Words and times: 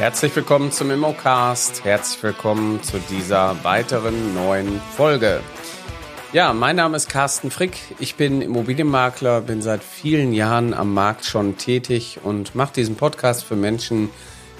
Herzlich 0.00 0.34
willkommen 0.34 0.72
zum 0.72 0.90
Immocast. 0.90 1.84
Herzlich 1.84 2.22
willkommen 2.22 2.82
zu 2.82 2.98
dieser 3.10 3.62
weiteren 3.64 4.32
neuen 4.32 4.80
Folge. 4.96 5.40
Ja, 6.32 6.54
mein 6.54 6.76
Name 6.76 6.96
ist 6.96 7.10
Carsten 7.10 7.50
Frick. 7.50 7.76
Ich 7.98 8.14
bin 8.14 8.40
Immobilienmakler, 8.40 9.42
bin 9.42 9.60
seit 9.60 9.84
vielen 9.84 10.32
Jahren 10.32 10.72
am 10.72 10.94
Markt 10.94 11.26
schon 11.26 11.58
tätig 11.58 12.18
und 12.22 12.54
mache 12.54 12.72
diesen 12.72 12.96
Podcast 12.96 13.44
für 13.44 13.56
Menschen, 13.56 14.08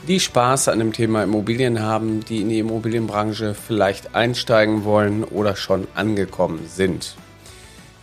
die 0.06 0.20
Spaß 0.20 0.68
an 0.68 0.79
dem 0.79 0.92
Thema 0.92 1.22
Immobilien 1.22 1.80
haben, 1.80 2.22
die 2.22 2.43
in 2.43 2.50
die 2.50 2.59
Immobilienbranche 2.59 3.54
vielleicht 3.54 4.14
einsteigen 4.14 4.84
wollen 4.84 5.25
oder 5.25 5.57
schon 5.57 5.88
angekommen 5.95 6.68
sind. 6.68 7.16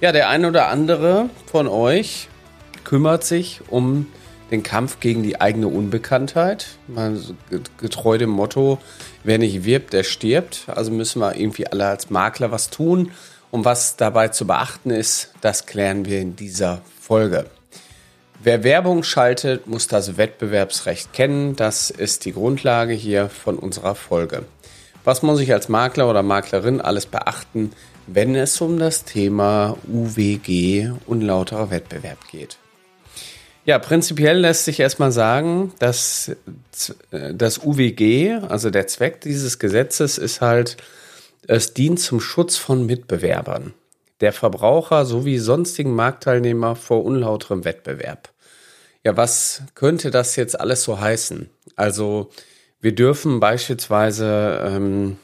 Ja, 0.01 0.11
der 0.11 0.29
eine 0.29 0.47
oder 0.47 0.69
andere 0.69 1.29
von 1.45 1.67
euch 1.67 2.29
kümmert 2.83 3.23
sich 3.23 3.61
um 3.67 4.07
den 4.51 4.63
Kampf 4.63 4.99
gegen 4.99 5.23
die 5.23 5.41
eigene 5.41 5.67
Unbekanntheit. 5.67 6.67
Man, 6.87 7.37
getreu 7.79 8.17
dem 8.17 8.29
Motto, 8.29 8.79
wer 9.23 9.37
nicht 9.37 9.65
wirbt, 9.65 9.93
der 9.93 10.03
stirbt. 10.03 10.65
Also 10.67 10.91
müssen 10.91 11.19
wir 11.19 11.35
irgendwie 11.35 11.67
alle 11.67 11.87
als 11.87 12.09
Makler 12.09 12.51
was 12.51 12.69
tun. 12.69 13.11
Und 13.51 13.65
was 13.65 13.95
dabei 13.95 14.27
zu 14.29 14.45
beachten 14.45 14.89
ist, 14.89 15.33
das 15.41 15.65
klären 15.65 16.05
wir 16.05 16.19
in 16.19 16.35
dieser 16.35 16.81
Folge. 16.99 17.45
Wer 18.39 18.63
Werbung 18.63 19.03
schaltet, 19.03 19.67
muss 19.67 19.87
das 19.87 20.17
Wettbewerbsrecht 20.17 21.11
kennen. 21.11 21.55
Das 21.55 21.89
ist 21.89 22.25
die 22.25 22.33
Grundlage 22.33 22.93
hier 22.93 23.29
von 23.29 23.57
unserer 23.57 23.95
Folge. 23.95 24.43
Was 25.03 25.23
muss 25.23 25.39
ich 25.39 25.53
als 25.53 25.69
Makler 25.69 26.09
oder 26.09 26.21
Maklerin 26.21 26.81
alles 26.81 27.05
beachten, 27.05 27.71
wenn 28.05 28.35
es 28.35 28.59
um 28.61 28.77
das 28.77 29.05
Thema 29.05 29.77
UWG 29.87 30.91
unlauterer 31.07 31.71
Wettbewerb 31.71 32.27
geht? 32.29 32.57
Ja, 33.67 33.79
prinzipiell 33.79 34.39
lässt 34.39 34.63
sich 34.63 34.79
erstmal 34.79 35.11
sagen, 35.11 35.73
dass 35.79 36.31
das 37.11 37.57
UWG, 37.57 38.39
also 38.47 38.69
der 38.69 38.87
Zweck 38.87 39.19
dieses 39.19 39.59
Gesetzes 39.59 40.17
ist 40.17 40.39
halt, 40.39 40.77
es 41.47 41.73
dient 41.73 41.99
zum 41.99 42.21
Schutz 42.21 42.55
von 42.55 42.85
Mitbewerbern, 42.85 43.73
der 44.21 44.31
Verbraucher 44.31 45.05
sowie 45.05 45.37
sonstigen 45.37 45.93
Marktteilnehmer 45.93 46.77
vor 46.77 47.03
unlauterem 47.03 47.65
Wettbewerb. 47.65 48.29
Ja, 49.03 49.17
was 49.17 49.63
könnte 49.75 50.11
das 50.11 50.37
jetzt 50.37 50.57
alles 50.57 50.83
so 50.83 51.01
heißen? 51.01 51.49
Also 51.75 52.29
wir 52.79 52.95
dürfen 52.95 53.41
beispielsweise 53.41 54.61
ähm, 54.65 55.17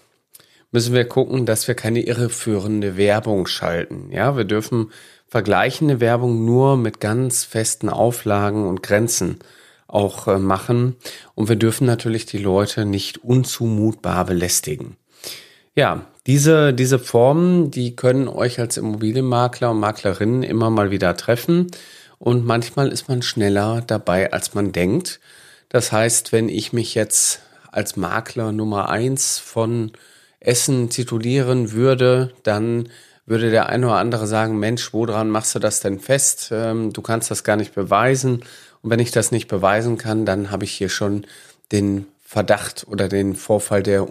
müssen 0.71 0.93
wir 0.93 1.05
gucken, 1.05 1.45
dass 1.45 1.69
wir 1.69 1.75
keine 1.75 2.01
irreführende 2.01 2.97
Werbung 2.97 3.47
schalten. 3.47 4.09
Ja, 4.11 4.35
wir 4.35 4.43
dürfen 4.43 4.91
vergleichende 5.33 5.99
Werbung 5.99 6.45
nur 6.45 6.77
mit 6.77 6.99
ganz 6.99 7.43
festen 7.43 7.89
Auflagen 7.89 8.67
und 8.67 8.83
Grenzen 8.83 9.39
auch 9.87 10.27
äh, 10.27 10.37
machen. 10.37 10.95
Und 11.33 11.49
wir 11.49 11.55
dürfen 11.55 11.87
natürlich 11.87 12.27
die 12.27 12.37
Leute 12.37 12.85
nicht 12.85 13.23
unzumutbar 13.23 14.25
belästigen. 14.25 14.95
Ja, 15.73 16.05
diese, 16.27 16.71
diese 16.71 16.99
Formen, 16.99 17.71
die 17.71 17.95
können 17.95 18.27
euch 18.27 18.59
als 18.59 18.77
Immobilienmakler 18.77 19.71
und 19.71 19.79
Maklerinnen 19.79 20.43
immer 20.43 20.69
mal 20.69 20.91
wieder 20.91 21.17
treffen. 21.17 21.71
Und 22.19 22.45
manchmal 22.45 22.89
ist 22.89 23.09
man 23.09 23.23
schneller 23.23 23.81
dabei, 23.87 24.31
als 24.31 24.53
man 24.53 24.71
denkt. 24.71 25.19
Das 25.67 25.91
heißt, 25.91 26.31
wenn 26.31 26.47
ich 26.47 26.73
mich 26.73 26.93
jetzt 26.93 27.41
als 27.71 27.95
Makler 27.95 28.51
Nummer 28.51 28.89
eins 28.89 29.39
von 29.39 29.93
Essen 30.39 30.91
titulieren 30.91 31.71
würde, 31.71 32.33
dann 32.43 32.87
würde 33.25 33.51
der 33.51 33.69
eine 33.69 33.87
oder 33.87 33.97
andere 33.97 34.27
sagen, 34.27 34.59
Mensch, 34.59 34.93
woran 34.93 35.29
machst 35.29 35.55
du 35.55 35.59
das 35.59 35.79
denn 35.79 35.99
fest? 35.99 36.49
Ähm, 36.51 36.91
du 36.91 37.01
kannst 37.01 37.31
das 37.31 37.43
gar 37.43 37.55
nicht 37.55 37.73
beweisen. 37.73 38.43
Und 38.81 38.89
wenn 38.89 38.99
ich 38.99 39.11
das 39.11 39.31
nicht 39.31 39.47
beweisen 39.47 39.97
kann, 39.97 40.25
dann 40.25 40.51
habe 40.51 40.65
ich 40.65 40.73
hier 40.73 40.89
schon 40.89 41.25
den 41.71 42.07
Verdacht 42.21 42.85
oder 42.87 43.07
den 43.07 43.35
Vorfall 43.35 43.83
der, 43.83 44.07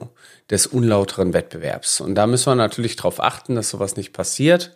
des 0.48 0.66
unlauteren 0.66 1.32
Wettbewerbs. 1.32 2.00
Und 2.00 2.14
da 2.14 2.26
müssen 2.26 2.46
wir 2.46 2.54
natürlich 2.54 2.96
darauf 2.96 3.20
achten, 3.20 3.54
dass 3.54 3.68
sowas 3.68 3.96
nicht 3.96 4.12
passiert. 4.12 4.72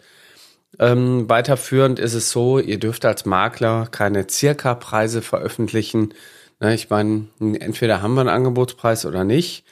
Ähm, 0.78 1.28
weiterführend 1.28 1.98
ist 1.98 2.14
es 2.14 2.30
so, 2.30 2.58
ihr 2.58 2.78
dürft 2.78 3.04
als 3.04 3.24
Makler 3.24 3.86
keine 3.90 4.28
Circa-Preise 4.28 5.22
veröffentlichen. 5.22 6.12
Na, 6.60 6.72
ich 6.74 6.90
meine, 6.90 7.28
entweder 7.38 8.02
haben 8.02 8.14
wir 8.14 8.20
einen 8.20 8.30
Angebotspreis 8.30 9.06
oder 9.06 9.24
nicht. 9.24 9.64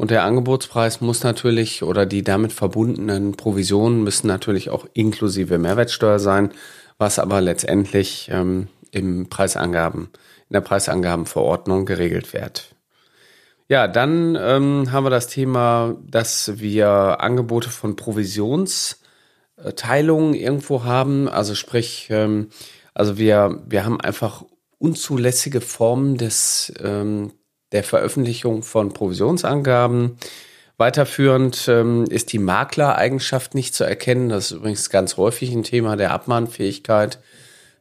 Und 0.00 0.10
der 0.10 0.24
Angebotspreis 0.24 1.02
muss 1.02 1.22
natürlich 1.24 1.82
oder 1.82 2.06
die 2.06 2.24
damit 2.24 2.54
verbundenen 2.54 3.32
Provisionen 3.32 4.02
müssen 4.02 4.28
natürlich 4.28 4.70
auch 4.70 4.86
inklusive 4.94 5.58
Mehrwertsteuer 5.58 6.18
sein, 6.18 6.52
was 6.96 7.18
aber 7.18 7.42
letztendlich 7.42 8.30
ähm, 8.32 8.68
im 8.92 9.28
Preisangaben, 9.28 10.08
in 10.48 10.54
der 10.54 10.62
Preisangabenverordnung 10.62 11.84
geregelt 11.84 12.32
wird. 12.32 12.74
Ja, 13.68 13.88
dann 13.88 14.38
ähm, 14.40 14.90
haben 14.90 15.04
wir 15.04 15.10
das 15.10 15.26
Thema, 15.26 15.98
dass 16.02 16.58
wir 16.58 17.20
Angebote 17.20 17.68
von 17.68 17.94
Provisionsteilungen 17.94 20.32
irgendwo 20.32 20.84
haben. 20.84 21.28
Also 21.28 21.54
sprich, 21.54 22.06
ähm, 22.08 22.48
also 22.94 23.18
wir, 23.18 23.62
wir 23.66 23.84
haben 23.84 24.00
einfach 24.00 24.46
unzulässige 24.78 25.60
Formen 25.60 26.16
des 26.16 26.72
ähm, 26.82 27.32
der 27.72 27.84
Veröffentlichung 27.84 28.62
von 28.62 28.92
Provisionsangaben. 28.92 30.18
Weiterführend 30.76 31.68
ähm, 31.68 32.04
ist 32.08 32.32
die 32.32 32.38
Maklereigenschaft 32.38 33.54
nicht 33.54 33.74
zu 33.74 33.84
erkennen. 33.84 34.30
Das 34.30 34.46
ist 34.46 34.52
übrigens 34.52 34.88
ganz 34.88 35.16
häufig 35.16 35.52
ein 35.52 35.62
Thema 35.62 35.96
der 35.96 36.12
Abmahnfähigkeit. 36.12 37.18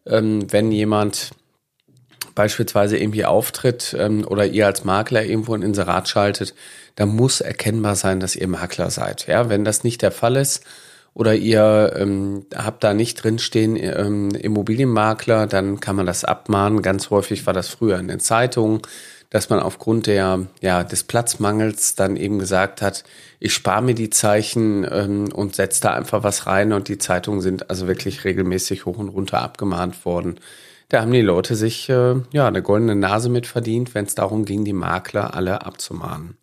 Ähm, 0.05 0.51
wenn 0.51 0.71
jemand 0.71 1.31
beispielsweise 2.35 2.97
irgendwie 2.97 3.25
auftritt 3.25 3.95
ähm, 3.97 4.25
oder 4.27 4.45
ihr 4.45 4.65
als 4.65 4.83
Makler 4.83 5.23
irgendwo 5.23 5.53
ein 5.53 5.61
Inserat 5.61 6.09
schaltet, 6.09 6.55
dann 6.95 7.09
muss 7.09 7.41
erkennbar 7.41 7.95
sein, 7.95 8.19
dass 8.19 8.35
ihr 8.35 8.47
Makler 8.47 8.91
seid. 8.91 9.27
Ja, 9.27 9.49
wenn 9.49 9.63
das 9.63 9.83
nicht 9.83 10.01
der 10.01 10.11
Fall 10.11 10.35
ist 10.35 10.65
oder 11.19 11.35
ihr 11.35 11.93
ähm, 11.97 12.45
habt 12.55 12.83
da 12.83 12.93
nicht 12.93 13.23
drinstehen 13.23 13.75
ähm, 13.75 14.31
Immobilienmakler, 14.31 15.47
dann 15.47 15.79
kann 15.79 15.95
man 15.95 16.05
das 16.05 16.23
abmahnen. 16.23 16.81
Ganz 16.81 17.09
häufig 17.09 17.45
war 17.45 17.53
das 17.53 17.67
früher 17.67 17.99
in 17.99 18.07
den 18.07 18.19
Zeitungen 18.19 18.81
dass 19.29 19.49
man 19.49 19.59
aufgrund 19.59 20.07
der, 20.07 20.47
ja, 20.61 20.83
des 20.83 21.03
Platzmangels 21.03 21.95
dann 21.95 22.17
eben 22.17 22.39
gesagt 22.39 22.81
hat, 22.81 23.03
ich 23.39 23.53
spare 23.53 23.83
mir 23.83 23.93
die 23.93 24.09
Zeichen 24.09 24.87
ähm, 24.89 25.31
und 25.31 25.55
setze 25.55 25.81
da 25.81 25.93
einfach 25.93 26.23
was 26.23 26.47
rein 26.47 26.73
und 26.73 26.87
die 26.87 26.97
Zeitungen 26.97 27.41
sind 27.41 27.69
also 27.69 27.87
wirklich 27.87 28.23
regelmäßig 28.23 28.85
hoch 28.85 28.97
und 28.97 29.09
runter 29.09 29.41
abgemahnt 29.41 30.03
worden. 30.05 30.39
Da 30.89 31.01
haben 31.01 31.11
die 31.11 31.21
Leute 31.21 31.55
sich 31.55 31.89
äh, 31.89 32.15
ja 32.31 32.47
eine 32.47 32.63
goldene 32.63 32.95
Nase 32.95 33.29
mit 33.29 33.45
verdient, 33.45 33.93
wenn 33.93 34.05
es 34.05 34.15
darum 34.15 34.45
ging, 34.45 34.65
die 34.65 34.73
Makler 34.73 35.35
alle 35.35 35.63
abzumahnen. 35.63 36.37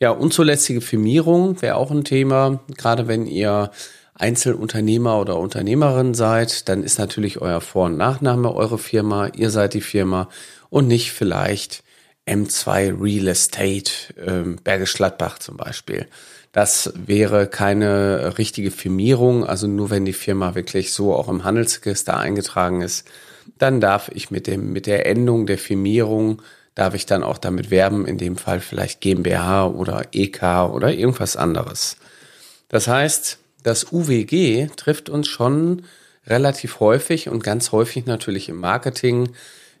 Ja, 0.00 0.10
unzulässige 0.10 0.80
Firmierung 0.80 1.60
wäre 1.62 1.76
auch 1.76 1.90
ein 1.92 2.04
Thema, 2.04 2.60
gerade 2.76 3.06
wenn 3.06 3.26
ihr 3.26 3.70
Einzelunternehmer 4.18 5.20
oder 5.20 5.38
Unternehmerin 5.38 6.14
seid, 6.14 6.68
dann 6.68 6.82
ist 6.82 6.98
natürlich 6.98 7.40
euer 7.40 7.60
Vor- 7.60 7.86
und 7.86 7.96
Nachname 7.96 8.54
eure 8.54 8.78
Firma, 8.78 9.28
ihr 9.28 9.50
seid 9.50 9.74
die 9.74 9.80
Firma 9.80 10.28
und 10.70 10.88
nicht 10.88 11.12
vielleicht 11.12 11.82
M2 12.26 13.00
Real 13.00 13.28
Estate, 13.28 13.90
ähm, 14.24 14.56
Bergisch 14.62 14.94
Gladbach 14.94 15.38
zum 15.38 15.56
Beispiel. 15.56 16.06
Das 16.52 16.92
wäre 16.94 17.46
keine 17.46 18.38
richtige 18.38 18.70
Firmierung, 18.70 19.46
also 19.46 19.66
nur 19.66 19.90
wenn 19.90 20.04
die 20.04 20.12
Firma 20.12 20.54
wirklich 20.54 20.92
so 20.92 21.14
auch 21.14 21.28
im 21.28 21.44
Handelsregister 21.44 22.16
eingetragen 22.16 22.82
ist, 22.82 23.06
dann 23.58 23.80
darf 23.80 24.10
ich 24.12 24.30
mit 24.30 24.46
dem, 24.46 24.72
mit 24.72 24.86
der 24.86 25.06
Endung 25.06 25.46
der 25.46 25.58
Firmierung, 25.58 26.42
darf 26.74 26.94
ich 26.94 27.06
dann 27.06 27.22
auch 27.22 27.38
damit 27.38 27.70
werben, 27.70 28.06
in 28.06 28.18
dem 28.18 28.36
Fall 28.36 28.60
vielleicht 28.60 29.00
GmbH 29.00 29.66
oder 29.66 30.06
EK 30.12 30.70
oder 30.72 30.92
irgendwas 30.92 31.36
anderes. 31.36 31.96
Das 32.68 32.88
heißt, 32.88 33.38
das 33.62 33.92
UWG 33.92 34.68
trifft 34.76 35.08
uns 35.08 35.28
schon 35.28 35.82
relativ 36.26 36.80
häufig 36.80 37.28
und 37.28 37.42
ganz 37.42 37.72
häufig 37.72 38.06
natürlich 38.06 38.48
im 38.48 38.56
Marketing 38.56 39.30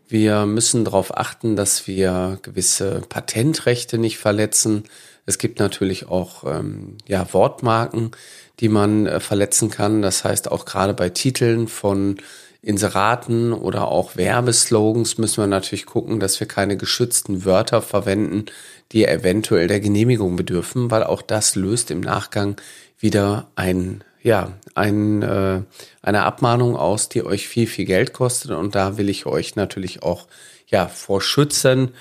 wir 0.08 0.46
müssen 0.46 0.84
darauf 0.84 1.16
achten, 1.16 1.54
dass 1.54 1.86
wir 1.86 2.38
gewisse 2.42 3.02
Patentrechte 3.08 3.98
nicht 3.98 4.16
verletzen. 4.16 4.84
Es 5.26 5.36
gibt 5.36 5.60
natürlich 5.60 6.08
auch 6.08 6.44
ähm, 6.44 6.96
ja, 7.06 7.32
Wortmarken, 7.34 8.12
die 8.60 8.70
man 8.70 9.06
äh, 9.06 9.20
verletzen 9.20 9.70
kann. 9.70 10.00
Das 10.00 10.24
heißt, 10.24 10.50
auch 10.50 10.64
gerade 10.64 10.94
bei 10.94 11.10
Titeln 11.10 11.68
von 11.68 12.16
Inseraten 12.62 13.52
oder 13.52 13.88
auch 13.88 14.16
Werbeslogans 14.16 15.18
müssen 15.18 15.42
wir 15.42 15.46
natürlich 15.46 15.86
gucken, 15.86 16.20
dass 16.20 16.40
wir 16.40 16.48
keine 16.48 16.78
geschützten 16.78 17.44
Wörter 17.44 17.82
verwenden, 17.82 18.46
die 18.92 19.04
eventuell 19.04 19.68
der 19.68 19.80
Genehmigung 19.80 20.36
bedürfen, 20.36 20.90
weil 20.90 21.04
auch 21.04 21.20
das 21.20 21.54
löst 21.54 21.90
im 21.90 22.00
Nachgang 22.00 22.56
wieder 22.98 23.50
ein 23.54 24.04
ja, 24.20 24.52
ein, 24.74 25.22
äh, 25.22 25.62
eine 26.02 26.22
Abmahnung 26.24 26.76
aus, 26.76 27.08
die 27.08 27.24
euch 27.24 27.48
viel, 27.48 27.66
viel 27.66 27.84
Geld 27.84 28.12
kostet. 28.12 28.50
Und 28.50 28.74
da 28.74 28.98
will 28.98 29.08
ich 29.08 29.26
euch 29.26 29.56
natürlich 29.56 30.02
auch 30.02 30.26
ja, 30.66 30.86
vor 30.88 31.20
schützen. 31.20 31.94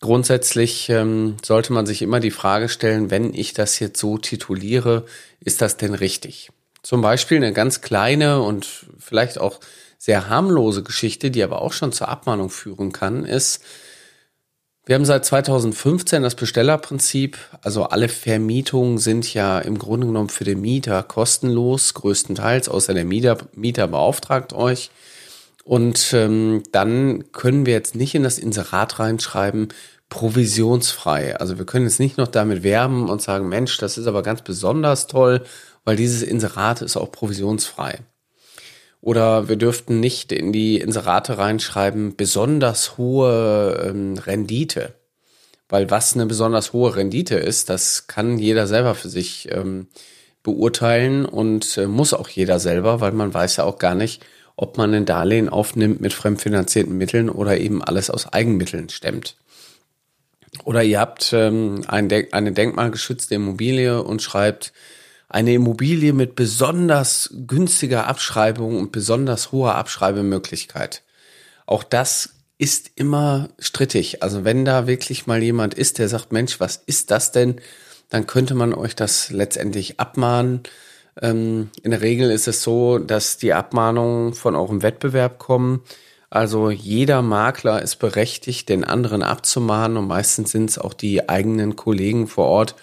Grundsätzlich 0.00 0.88
ähm, 0.90 1.36
sollte 1.42 1.72
man 1.72 1.86
sich 1.86 2.02
immer 2.02 2.20
die 2.20 2.30
Frage 2.30 2.68
stellen, 2.68 3.10
wenn 3.10 3.32
ich 3.32 3.54
das 3.54 3.78
jetzt 3.78 3.98
so 3.98 4.18
tituliere, 4.18 5.06
ist 5.40 5.62
das 5.62 5.76
denn 5.76 5.94
richtig? 5.94 6.50
Zum 6.82 7.00
Beispiel 7.00 7.38
eine 7.38 7.54
ganz 7.54 7.80
kleine 7.80 8.42
und 8.42 8.66
vielleicht 8.98 9.38
auch 9.38 9.60
sehr 9.98 10.28
harmlose 10.28 10.82
Geschichte, 10.82 11.30
die 11.30 11.42
aber 11.42 11.62
auch 11.62 11.72
schon 11.72 11.92
zur 11.92 12.08
Abmahnung 12.08 12.50
führen 12.50 12.92
kann, 12.92 13.24
ist, 13.24 13.64
Wir 14.86 14.96
haben 14.96 15.06
seit 15.06 15.24
2015 15.24 16.22
das 16.22 16.34
Bestellerprinzip. 16.34 17.38
Also 17.62 17.84
alle 17.84 18.08
Vermietungen 18.08 18.98
sind 18.98 19.32
ja 19.32 19.58
im 19.58 19.78
Grunde 19.78 20.06
genommen 20.06 20.28
für 20.28 20.44
den 20.44 20.60
Mieter 20.60 21.02
kostenlos, 21.02 21.94
größtenteils, 21.94 22.68
außer 22.68 22.92
der 22.92 23.06
Mieter, 23.06 23.38
Mieter 23.54 23.88
beauftragt 23.88 24.52
euch. 24.52 24.90
Und 25.64 26.12
ähm, 26.12 26.62
dann 26.72 27.32
können 27.32 27.64
wir 27.64 27.72
jetzt 27.72 27.94
nicht 27.94 28.14
in 28.14 28.22
das 28.22 28.38
Inserat 28.38 28.98
reinschreiben, 28.98 29.68
provisionsfrei. 30.10 31.36
Also 31.36 31.56
wir 31.56 31.64
können 31.64 31.86
jetzt 31.86 31.98
nicht 31.98 32.18
noch 32.18 32.28
damit 32.28 32.62
werben 32.62 33.08
und 33.08 33.22
sagen, 33.22 33.48
Mensch, 33.48 33.78
das 33.78 33.96
ist 33.96 34.06
aber 34.06 34.22
ganz 34.22 34.42
besonders 34.42 35.06
toll, 35.06 35.44
weil 35.84 35.96
dieses 35.96 36.22
Inserat 36.22 36.82
ist 36.82 36.98
auch 36.98 37.10
provisionsfrei. 37.10 38.00
Oder 39.04 39.50
wir 39.50 39.56
dürften 39.56 40.00
nicht 40.00 40.32
in 40.32 40.50
die 40.50 40.78
Inserate 40.78 41.36
reinschreiben, 41.36 42.16
besonders 42.16 42.96
hohe 42.96 43.84
ähm, 43.86 44.16
Rendite. 44.16 44.94
Weil 45.68 45.90
was 45.90 46.14
eine 46.14 46.24
besonders 46.24 46.72
hohe 46.72 46.96
Rendite 46.96 47.34
ist, 47.34 47.68
das 47.68 48.06
kann 48.06 48.38
jeder 48.38 48.66
selber 48.66 48.94
für 48.94 49.10
sich 49.10 49.50
ähm, 49.52 49.88
beurteilen 50.42 51.26
und 51.26 51.76
äh, 51.76 51.86
muss 51.86 52.14
auch 52.14 52.30
jeder 52.30 52.58
selber, 52.58 53.02
weil 53.02 53.12
man 53.12 53.34
weiß 53.34 53.56
ja 53.56 53.64
auch 53.64 53.78
gar 53.78 53.94
nicht, 53.94 54.24
ob 54.56 54.78
man 54.78 54.94
ein 54.94 55.04
Darlehen 55.04 55.50
aufnimmt 55.50 56.00
mit 56.00 56.14
fremdfinanzierten 56.14 56.96
Mitteln 56.96 57.28
oder 57.28 57.58
eben 57.58 57.84
alles 57.84 58.08
aus 58.08 58.32
Eigenmitteln 58.32 58.88
stemmt. 58.88 59.36
Oder 60.64 60.82
ihr 60.82 60.98
habt 60.98 61.30
ähm, 61.34 61.84
ein 61.88 62.08
De 62.08 62.32
eine 62.32 62.52
denkmalgeschützte 62.52 63.34
Immobilie 63.34 64.02
und 64.02 64.22
schreibt, 64.22 64.72
eine 65.34 65.52
Immobilie 65.52 66.12
mit 66.12 66.36
besonders 66.36 67.28
günstiger 67.48 68.06
Abschreibung 68.06 68.78
und 68.78 68.92
besonders 68.92 69.50
hoher 69.50 69.74
Abschreibemöglichkeit. 69.74 71.02
Auch 71.66 71.82
das 71.82 72.34
ist 72.56 72.92
immer 72.94 73.48
strittig. 73.58 74.22
Also 74.22 74.44
wenn 74.44 74.64
da 74.64 74.86
wirklich 74.86 75.26
mal 75.26 75.42
jemand 75.42 75.74
ist, 75.74 75.98
der 75.98 76.08
sagt, 76.08 76.30
Mensch, 76.30 76.60
was 76.60 76.76
ist 76.86 77.10
das 77.10 77.32
denn? 77.32 77.56
Dann 78.10 78.28
könnte 78.28 78.54
man 78.54 78.74
euch 78.74 78.94
das 78.94 79.30
letztendlich 79.30 79.98
abmahnen. 79.98 80.60
Ähm, 81.20 81.70
in 81.82 81.90
der 81.90 82.00
Regel 82.00 82.30
ist 82.30 82.46
es 82.46 82.62
so, 82.62 83.00
dass 83.00 83.36
die 83.36 83.54
Abmahnungen 83.54 84.34
von 84.34 84.54
eurem 84.54 84.82
Wettbewerb 84.82 85.40
kommen. 85.40 85.82
Also 86.30 86.70
jeder 86.70 87.22
Makler 87.22 87.82
ist 87.82 87.96
berechtigt, 87.96 88.68
den 88.68 88.84
anderen 88.84 89.24
abzumahnen 89.24 89.96
und 89.96 90.06
meistens 90.06 90.52
sind 90.52 90.70
es 90.70 90.78
auch 90.78 90.94
die 90.94 91.28
eigenen 91.28 91.74
Kollegen 91.74 92.28
vor 92.28 92.46
Ort, 92.46 92.76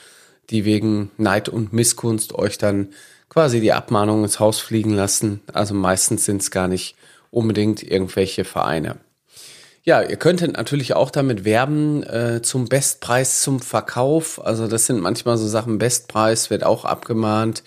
die 0.52 0.66
wegen 0.66 1.10
Neid 1.18 1.50
und 1.50 1.74
Missgunst 1.74 2.34
euch 2.34 2.58
dann 2.58 2.90
quasi 3.30 3.62
die 3.62 3.74
Abmahnung 3.74 4.24
ins 4.24 4.40
Haus 4.40 4.60
fliegen 4.60 4.92
lassen. 4.92 5.42
Also 5.54 5.74
meistens 5.74 6.26
sind 6.26 6.42
es 6.42 6.52
gar 6.52 6.68
nicht 6.68 6.96
unbedingt 7.32 7.82
irgendwelche 7.82 8.44
Vereine. 8.44 8.98
Ja, 9.84 10.04
ihr 10.04 10.18
könntet 10.18 10.58
natürlich 10.58 10.94
auch 10.94 11.10
damit 11.10 11.44
werben 11.44 12.04
äh, 12.04 12.42
zum 12.44 12.70
Bestpreis 12.70 13.42
zum 13.42 13.60
Verkauf. 13.62 14.44
Also 14.46 14.68
das 14.68 14.86
sind 14.86 15.00
manchmal 15.00 15.38
so 15.38 15.48
Sachen, 15.48 15.80
Bestpreis 15.80 16.52
wird 16.52 16.64
auch 16.64 16.86
abgemahnt 16.86 17.64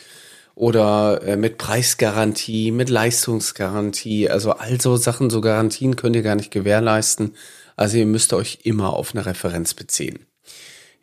oder 0.55 1.23
äh, 1.25 1.37
mit 1.37 1.59
Preisgarantie, 1.59 2.71
mit 2.71 2.89
Leistungsgarantie. 2.89 4.31
Also 4.31 4.53
all 4.53 4.81
so 4.81 4.97
Sachen, 4.97 5.29
so 5.29 5.41
Garantien 5.41 5.97
könnt 5.97 6.15
ihr 6.15 6.23
gar 6.23 6.37
nicht 6.37 6.53
gewährleisten. 6.53 7.35
Also 7.75 7.97
ihr 7.97 8.07
müsst 8.07 8.33
euch 8.33 8.61
immer 8.63 8.93
auf 8.93 9.13
eine 9.15 9.27
Referenz 9.27 9.75
beziehen. 9.75 10.21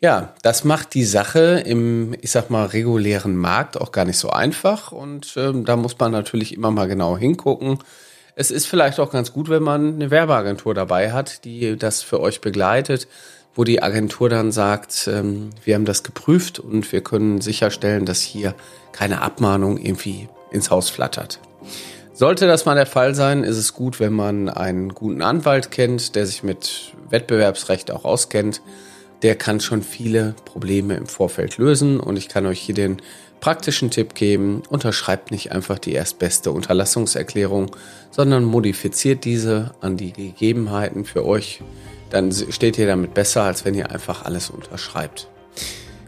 Ja, 0.02 0.34
das 0.42 0.64
macht 0.64 0.94
die 0.94 1.04
Sache 1.04 1.62
im, 1.64 2.12
ich 2.20 2.32
sag 2.32 2.50
mal, 2.50 2.66
regulären 2.66 3.36
Markt 3.36 3.80
auch 3.80 3.92
gar 3.92 4.04
nicht 4.04 4.18
so 4.18 4.30
einfach 4.30 4.90
und 4.90 5.34
ähm, 5.36 5.64
da 5.64 5.76
muss 5.76 5.96
man 5.96 6.10
natürlich 6.10 6.54
immer 6.54 6.72
mal 6.72 6.88
genau 6.88 7.16
hingucken. 7.16 7.78
Es 8.34 8.50
ist 8.50 8.66
vielleicht 8.66 8.98
auch 8.98 9.12
ganz 9.12 9.32
gut, 9.32 9.48
wenn 9.48 9.62
man 9.62 9.94
eine 9.94 10.10
Werbeagentur 10.10 10.74
dabei 10.74 11.12
hat, 11.12 11.44
die 11.44 11.76
das 11.76 12.02
für 12.02 12.18
euch 12.18 12.40
begleitet, 12.40 13.06
wo 13.54 13.62
die 13.62 13.80
Agentur 13.80 14.28
dann 14.28 14.50
sagt, 14.50 15.06
ähm, 15.06 15.50
wir 15.62 15.76
haben 15.76 15.84
das 15.84 16.02
geprüft 16.02 16.58
und 16.58 16.90
wir 16.90 17.04
können 17.04 17.40
sicherstellen, 17.40 18.04
dass 18.04 18.22
hier 18.22 18.56
keine 18.90 19.20
Abmahnung 19.20 19.78
irgendwie 19.78 20.28
ins 20.50 20.72
Haus 20.72 20.90
flattert. 20.90 21.38
Sollte 22.12 22.48
das 22.48 22.64
mal 22.64 22.74
der 22.74 22.86
Fall 22.86 23.14
sein, 23.14 23.44
ist 23.44 23.56
es 23.56 23.72
gut, 23.72 24.00
wenn 24.00 24.14
man 24.14 24.48
einen 24.48 24.94
guten 24.94 25.22
Anwalt 25.22 25.70
kennt, 25.70 26.16
der 26.16 26.26
sich 26.26 26.42
mit 26.42 26.92
Wettbewerbsrecht 27.08 27.92
auch 27.92 28.04
auskennt 28.04 28.62
der 29.22 29.36
kann 29.36 29.60
schon 29.60 29.82
viele 29.82 30.34
Probleme 30.44 30.94
im 30.94 31.06
Vorfeld 31.06 31.58
lösen 31.58 32.00
und 32.00 32.16
ich 32.16 32.28
kann 32.28 32.46
euch 32.46 32.60
hier 32.60 32.74
den 32.74 33.00
praktischen 33.40 33.90
Tipp 33.90 34.14
geben, 34.14 34.62
unterschreibt 34.68 35.30
nicht 35.30 35.52
einfach 35.52 35.78
die 35.78 35.92
erstbeste 35.92 36.52
Unterlassungserklärung, 36.52 37.74
sondern 38.10 38.44
modifiziert 38.44 39.24
diese 39.24 39.72
an 39.80 39.96
die 39.96 40.12
Gegebenheiten 40.12 41.04
für 41.04 41.26
euch. 41.26 41.60
Dann 42.10 42.32
steht 42.32 42.78
ihr 42.78 42.86
damit 42.86 43.14
besser, 43.14 43.42
als 43.42 43.64
wenn 43.64 43.74
ihr 43.74 43.90
einfach 43.90 44.24
alles 44.24 44.50
unterschreibt. 44.50 45.28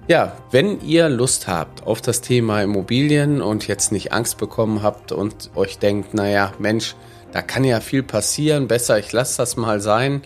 Ja, 0.06 0.36
wenn 0.50 0.80
ihr 0.82 1.08
Lust 1.08 1.48
habt 1.48 1.86
auf 1.86 2.02
das 2.02 2.20
Thema 2.20 2.62
Immobilien 2.62 3.40
und 3.40 3.66
jetzt 3.66 3.90
nicht 3.90 4.12
Angst 4.12 4.36
bekommen 4.36 4.82
habt 4.82 5.12
und 5.12 5.50
euch 5.54 5.78
denkt, 5.78 6.14
naja, 6.14 6.52
Mensch, 6.58 6.94
da 7.32 7.42
kann 7.42 7.64
ja 7.64 7.80
viel 7.80 8.02
passieren, 8.02 8.68
besser 8.68 8.98
ich 8.98 9.10
lasse 9.12 9.38
das 9.38 9.56
mal 9.56 9.80
sein, 9.80 10.22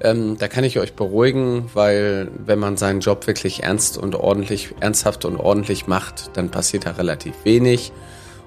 ähm, 0.00 0.36
da 0.38 0.48
kann 0.48 0.64
ich 0.64 0.78
euch 0.78 0.94
beruhigen, 0.94 1.70
weil 1.74 2.28
wenn 2.44 2.58
man 2.58 2.76
seinen 2.76 3.00
Job 3.00 3.26
wirklich 3.26 3.62
ernst 3.62 3.98
und 3.98 4.14
ordentlich, 4.14 4.74
ernsthaft 4.80 5.24
und 5.24 5.36
ordentlich 5.36 5.86
macht, 5.86 6.36
dann 6.36 6.50
passiert 6.50 6.86
da 6.86 6.92
relativ 6.92 7.34
wenig. 7.44 7.92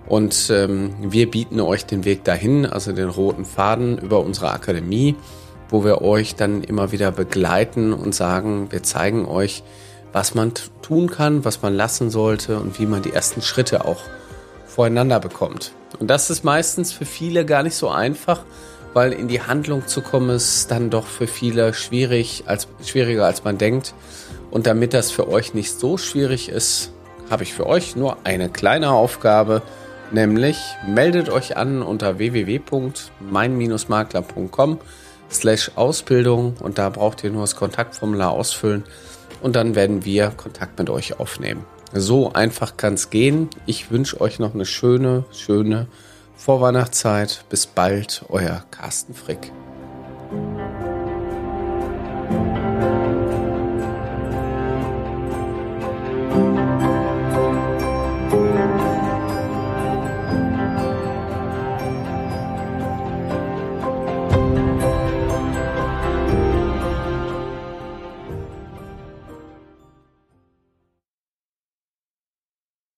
Und 0.07 0.49
ähm, 0.49 0.93
wir 1.01 1.29
bieten 1.29 1.59
euch 1.59 1.85
den 1.85 2.05
Weg 2.05 2.23
dahin, 2.23 2.65
also 2.65 2.91
den 2.91 3.09
roten 3.09 3.45
Faden 3.45 3.97
über 3.97 4.19
unsere 4.19 4.51
Akademie, 4.51 5.15
wo 5.69 5.83
wir 5.83 6.01
euch 6.01 6.35
dann 6.35 6.63
immer 6.63 6.91
wieder 6.91 7.11
begleiten 7.11 7.93
und 7.93 8.15
sagen, 8.15 8.71
wir 8.71 8.83
zeigen 8.83 9.25
euch, 9.25 9.63
was 10.11 10.35
man 10.35 10.53
tun 10.81 11.09
kann, 11.09 11.45
was 11.45 11.61
man 11.61 11.73
lassen 11.73 12.09
sollte 12.09 12.59
und 12.59 12.79
wie 12.79 12.85
man 12.85 13.01
die 13.01 13.13
ersten 13.13 13.41
Schritte 13.41 13.85
auch 13.85 14.01
voreinander 14.65 15.19
bekommt. 15.19 15.73
Und 15.99 16.09
das 16.09 16.29
ist 16.29 16.43
meistens 16.43 16.91
für 16.91 17.05
viele 17.05 17.45
gar 17.45 17.63
nicht 17.63 17.75
so 17.75 17.89
einfach, 17.89 18.43
weil 18.93 19.13
in 19.13 19.27
die 19.27 19.41
Handlung 19.41 19.87
zu 19.87 20.01
kommen 20.01 20.29
ist 20.31 20.71
dann 20.71 20.89
doch 20.89 21.05
für 21.05 21.27
viele 21.27 21.73
schwierig, 21.73 22.43
als, 22.45 22.69
schwieriger 22.83 23.25
als 23.25 23.43
man 23.43 23.57
denkt. 23.57 23.93
Und 24.49 24.65
damit 24.67 24.93
das 24.93 25.11
für 25.11 25.27
euch 25.29 25.53
nicht 25.53 25.77
so 25.79 25.97
schwierig 25.97 26.47
ist, 26.49 26.91
habe 27.29 27.43
ich 27.43 27.53
für 27.53 27.67
euch 27.67 27.95
nur 27.95 28.17
eine 28.25 28.49
kleine 28.49 28.91
Aufgabe, 28.91 29.61
nämlich 30.11 30.57
meldet 30.85 31.29
euch 31.29 31.55
an 31.55 31.81
unter 31.81 32.17
www.mein-makler.com 32.17 34.79
slash 35.31 35.71
Ausbildung 35.75 36.57
und 36.59 36.77
da 36.77 36.89
braucht 36.89 37.23
ihr 37.23 37.31
nur 37.31 37.43
das 37.43 37.55
Kontaktformular 37.55 38.31
ausfüllen 38.31 38.83
und 39.41 39.55
dann 39.55 39.75
werden 39.75 40.03
wir 40.03 40.31
Kontakt 40.31 40.77
mit 40.77 40.89
euch 40.89 41.21
aufnehmen. 41.21 41.63
So 41.93 42.33
einfach 42.33 42.75
kann 42.77 42.93
es 42.95 43.09
gehen. 43.09 43.49
Ich 43.65 43.91
wünsche 43.91 44.19
euch 44.21 44.39
noch 44.39 44.53
eine 44.53 44.65
schöne, 44.65 45.25
schöne 45.31 45.87
Vorweihnachtszeit. 46.41 47.45
Bis 47.49 47.67
bald, 47.67 48.25
euer 48.29 48.63
Carsten 48.71 49.13
Frick. 49.13 49.51